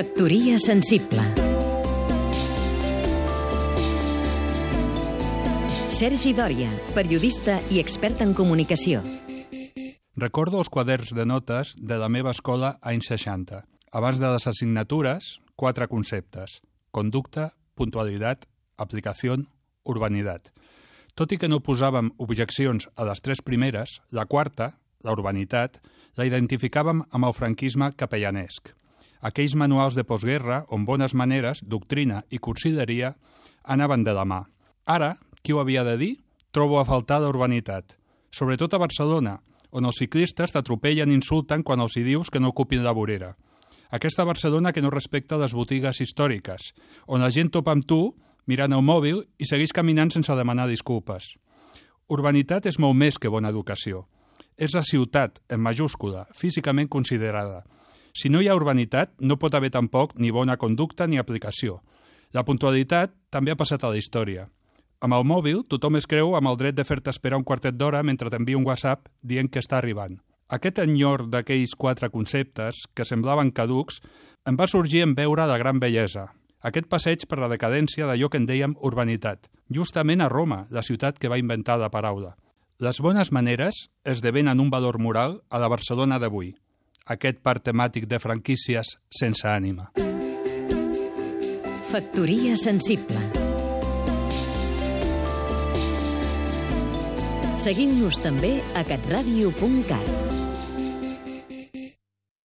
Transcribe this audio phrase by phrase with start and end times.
[0.00, 1.20] Factoria sensible
[5.92, 9.02] Sergi Dòria, periodista i expert en comunicació.
[10.16, 13.60] Recordo els quaderns de notes de la meva escola anys 60.
[13.92, 16.62] Abans de les assignatures, quatre conceptes.
[16.96, 18.48] Conducta, puntualitat,
[18.80, 19.36] aplicació,
[19.84, 20.48] urbanitat.
[21.12, 25.82] Tot i que no posàvem objeccions a les tres primeres, la quarta, la urbanitat,
[26.16, 28.79] la identificàvem amb el franquisme capellanesc.
[29.20, 33.14] Aquells manuals de postguerra on bones maneres, doctrina i cursideria
[33.64, 34.44] anaven de la mà.
[34.86, 36.14] Ara, qui ho havia de dir?
[36.50, 37.96] Trobo a faltar l'urbanitat.
[38.32, 39.36] Sobretot a Barcelona,
[39.70, 43.34] on els ciclistes t'atropellen i insulten quan els hi dius que no ocupin la vorera.
[43.90, 46.72] Aquesta Barcelona que no respecta les botigues històriques,
[47.06, 48.14] on la gent topa amb tu
[48.46, 51.34] mirant el mòbil i segueix caminant sense demanar disculpes.
[52.10, 54.06] Urbanitat és molt més que bona educació.
[54.58, 57.62] És la ciutat, en majúscula, físicament considerada.
[58.12, 61.80] Si no hi ha urbanitat, no pot haver tampoc ni bona conducta ni aplicació.
[62.32, 64.48] La puntualitat també ha passat a la història.
[65.00, 68.02] Amb el mòbil, tothom es creu amb el dret de fer-te esperar un quartet d'hora
[68.04, 70.18] mentre t'envia un WhatsApp dient que està arribant.
[70.50, 74.00] Aquest enyor d'aquells quatre conceptes, que semblaven caducs,
[74.46, 76.26] em va sorgir en veure la gran bellesa,
[76.60, 81.18] aquest passeig per la decadència d'allò que en dèiem urbanitat, justament a Roma, la ciutat
[81.18, 82.34] que va inventar la paraula.
[82.80, 86.52] Les bones maneres esdevenen un valor moral a la Barcelona d'avui,
[87.10, 89.90] aquest part temàtic de franquícies sense ànima.
[91.90, 93.18] Factoria sensible
[97.60, 100.29] Seguim-nos també a catradio.cat